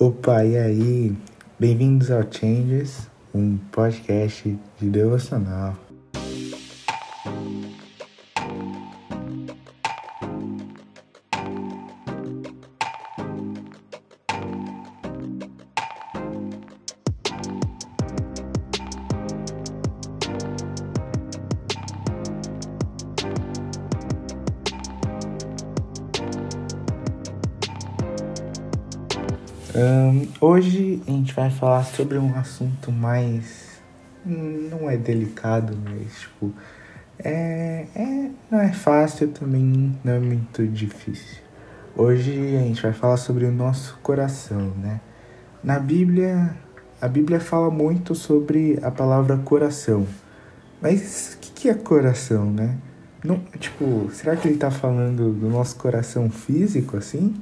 [0.00, 1.14] Opa, e aí?
[1.58, 5.76] Bem-vindos ao Changes, um podcast de devocional.
[29.74, 33.80] Um, hoje a gente vai falar sobre um assunto mais.
[34.24, 36.52] Não é delicado, mas tipo.
[37.22, 41.38] É, é, não é fácil também, não é muito difícil.
[41.96, 45.00] Hoje a gente vai falar sobre o nosso coração, né?
[45.62, 46.56] Na Bíblia,
[47.00, 50.06] a Bíblia fala muito sobre a palavra coração.
[50.80, 52.76] Mas o que, que é coração, né?
[53.22, 57.34] Não, tipo, será que ele tá falando do nosso coração físico assim?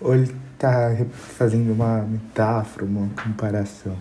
[0.00, 3.96] Ou ele tá fazendo uma metáfora, uma comparação.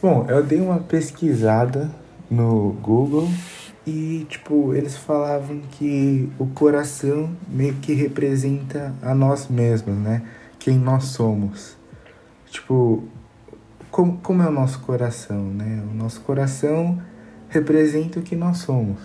[0.00, 1.90] Bom, eu dei uma pesquisada
[2.30, 3.28] no Google
[3.86, 10.22] e, tipo, eles falavam que o coração meio que representa a nós mesmos, né?
[10.58, 11.76] Quem nós somos.
[12.50, 13.04] Tipo,
[13.90, 15.82] como, como é o nosso coração, né?
[15.90, 17.00] O nosso coração
[17.48, 19.00] representa o que nós somos.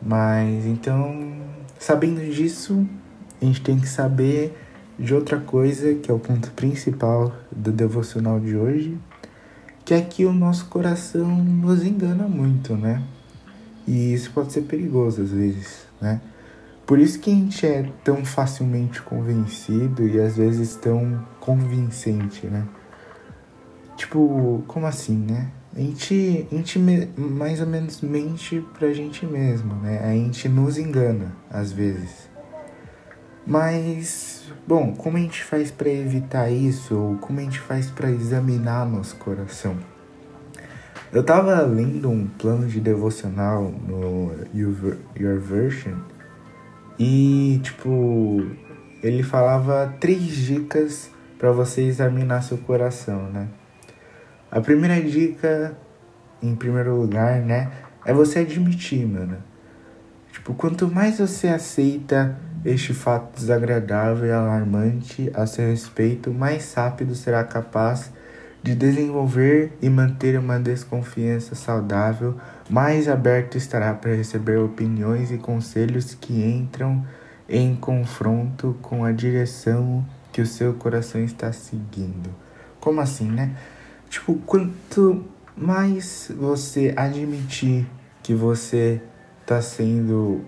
[0.00, 1.36] Mas então,
[1.78, 2.86] sabendo disso,
[3.40, 4.56] a gente tem que saber
[4.98, 8.98] de outra coisa, que é o ponto principal do devocional de hoje,
[9.84, 13.02] que é que o nosso coração nos engana muito, né?
[13.86, 16.20] E isso pode ser perigoso às vezes, né?
[16.86, 22.66] Por isso que a gente é tão facilmente convencido e às vezes tão convincente, né?
[23.96, 25.50] Tipo, como assim, né?
[25.74, 26.78] A gente, a gente
[27.16, 30.00] mais ou menos mente pra gente mesmo, né?
[30.04, 32.31] A gente nos engana às vezes.
[33.46, 36.96] Mas, bom, como a gente faz para evitar isso?
[36.96, 39.76] Ou como a gente faz para examinar nosso coração?
[41.12, 45.98] Eu tava lendo um plano de devocional no Your Version
[46.98, 48.46] e, tipo,
[49.02, 53.48] ele falava três dicas para você examinar seu coração, né?
[54.50, 55.76] A primeira dica,
[56.42, 57.72] em primeiro lugar, né,
[58.04, 59.38] é você admitir, mano.
[60.32, 67.14] Tipo, quanto mais você aceita este fato desagradável e alarmante a seu respeito, mais rápido
[67.14, 68.10] será capaz
[68.62, 72.36] de desenvolver e manter uma desconfiança saudável,
[72.70, 77.04] mais aberto estará para receber opiniões e conselhos que entram
[77.48, 82.30] em confronto com a direção que o seu coração está seguindo.
[82.80, 83.54] Como assim, né?
[84.08, 85.24] Tipo, quanto
[85.56, 87.86] mais você admitir
[88.22, 89.00] que você
[89.42, 90.40] está sendo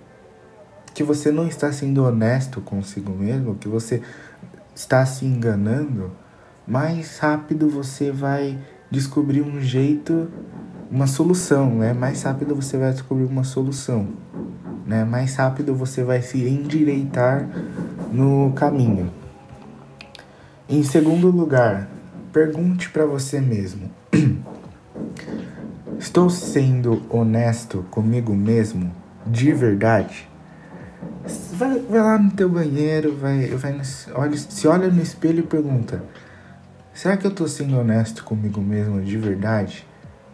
[0.95, 4.01] que você não está sendo honesto consigo mesmo, que você
[4.75, 6.13] está se enganando,
[6.67, 8.59] mais rápido você vai
[8.91, 10.29] descobrir um jeito,
[10.91, 11.93] uma solução, né?
[11.93, 14.09] Mais rápido você vai descobrir uma solução,
[14.87, 15.05] né?
[15.05, 17.49] Mais rápido você vai se endireitar
[18.13, 19.13] no caminho.
[20.69, 21.89] Em segundo lugar,
[22.33, 23.91] pergunte para você mesmo:
[26.05, 28.93] Estou sendo honesto comigo mesmo
[29.27, 30.29] de verdade?
[31.55, 33.81] Vai, vai lá no teu banheiro, vai, vai no,
[34.15, 36.05] olha, se olha no espelho e pergunta:
[36.93, 39.87] Será que eu tô sendo honesto comigo mesmo de verdade?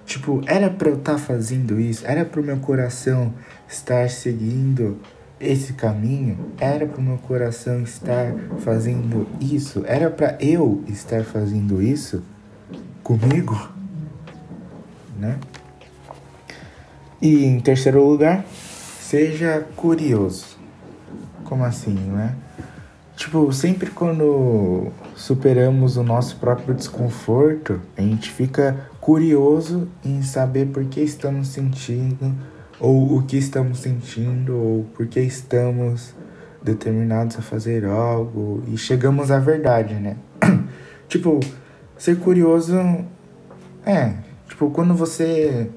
[0.05, 2.05] Tipo, era para eu estar tá fazendo isso?
[2.05, 3.33] Era para o meu coração
[3.69, 4.99] estar seguindo
[5.39, 6.53] esse caminho?
[6.59, 9.85] Era para o meu coração estar fazendo isso?
[9.87, 12.25] Era para eu estar fazendo isso
[13.05, 13.57] comigo?
[15.17, 15.39] Né?
[17.21, 18.45] E em terceiro lugar,
[19.01, 20.59] seja curioso.
[21.45, 22.35] Como assim, né?
[23.15, 30.83] Tipo, sempre quando superamos o nosso próprio desconforto, a gente fica curioso em saber por
[30.87, 32.35] que estamos sentindo,
[32.79, 36.15] ou o que estamos sentindo, ou por que estamos
[36.63, 40.17] determinados a fazer algo, e chegamos à verdade, né?
[41.07, 41.41] tipo,
[41.99, 42.75] ser curioso
[43.85, 44.15] é,
[44.49, 45.71] tipo, quando você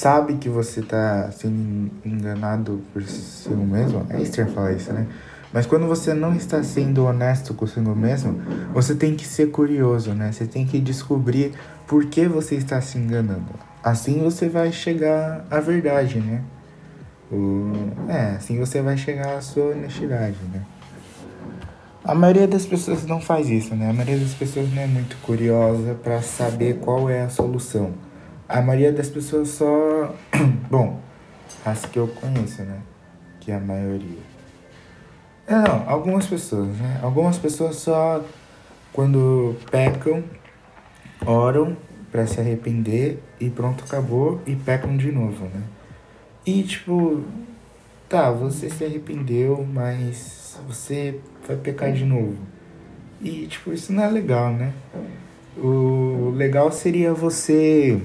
[0.00, 5.06] sabe que você tá sendo enganado por si mesmo, é estranho falar isso, né?
[5.52, 8.40] Mas quando você não está sendo honesto consigo mesmo,
[8.72, 10.32] você tem que ser curioso, né?
[10.32, 11.52] Você tem que descobrir
[11.86, 13.50] por que você está se enganando.
[13.84, 16.42] Assim você vai chegar à verdade, né?
[17.30, 17.70] O...
[18.08, 20.62] É, assim você vai chegar à sua honestidade, né?
[22.02, 23.90] A maioria das pessoas não faz isso, né?
[23.90, 27.92] A maioria das pessoas não é muito curiosa para saber qual é a solução.
[28.50, 30.12] A maioria das pessoas só.
[30.68, 31.00] Bom,
[31.64, 32.80] as que eu conheço, né?
[33.38, 34.18] Que é a maioria.
[35.46, 36.98] É, não, algumas pessoas, né?
[37.00, 38.24] Algumas pessoas só
[38.92, 40.24] quando pecam,
[41.24, 41.76] oram
[42.10, 45.62] para se arrepender e pronto, acabou e pecam de novo, né?
[46.44, 47.22] E tipo,
[48.08, 52.36] tá, você se arrependeu, mas você vai pecar de novo.
[53.22, 54.72] E tipo, isso não é legal, né?
[55.56, 58.02] O legal seria você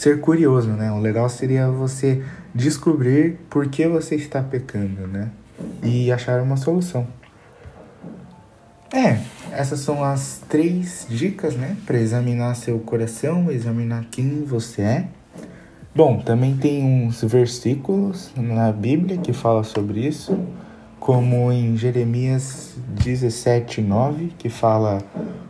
[0.00, 0.90] ser curioso, né?
[0.90, 2.22] O legal seria você
[2.54, 5.28] descobrir por que você está pecando, né?
[5.82, 7.06] E achar uma solução.
[8.90, 9.18] É,
[9.52, 11.76] essas são as três dicas, né?
[11.84, 15.08] Para examinar seu coração, examinar quem você é.
[15.94, 20.38] Bom, também tem uns versículos na Bíblia que fala sobre isso,
[21.00, 24.98] como em Jeremias 17, 9, que fala: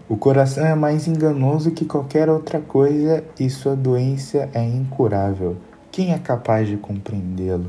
[0.08, 5.56] O coração é mais enganoso que qualquer outra coisa e sua doença é incurável.
[5.90, 7.66] Quem é capaz de compreendê-lo?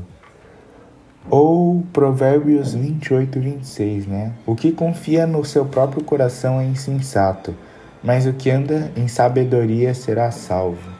[1.28, 4.32] Ou Provérbios 28, 26, né?
[4.46, 7.54] O que confia no seu próprio coração é insensato,
[8.02, 10.90] mas o que anda em sabedoria será salvo.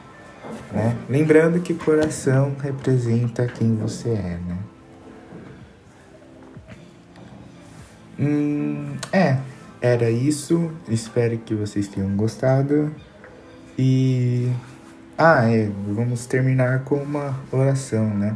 [0.71, 0.95] Né?
[1.09, 4.57] Lembrando que coração representa quem você é, né?
[8.19, 9.37] Hum, é,
[9.81, 10.71] era isso.
[10.87, 12.93] Espero que vocês tenham gostado.
[13.77, 14.51] E.
[15.17, 18.35] Ah, é, vamos terminar com uma oração, né?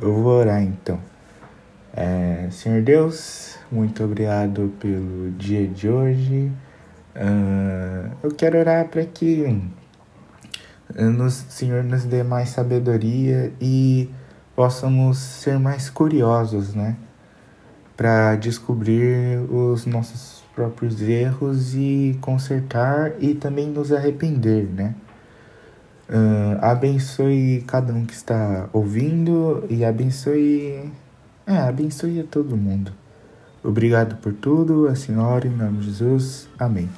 [0.00, 0.98] Eu vou orar então.
[1.92, 6.52] É, Senhor Deus, muito obrigado pelo dia de hoje.
[7.16, 9.60] Uh, eu quero orar para que
[10.96, 14.08] nos, Senhor nos dê mais sabedoria e
[14.54, 16.96] possamos ser mais curiosos, né?
[18.00, 24.94] Para descobrir os nossos próprios erros e consertar e também nos arrepender, né?
[26.08, 30.90] Uh, abençoe cada um que está ouvindo e abençoe.
[31.46, 32.90] É, abençoe a todo mundo.
[33.62, 36.48] Obrigado por tudo, a Senhora, em nome de Jesus.
[36.58, 36.88] Amém.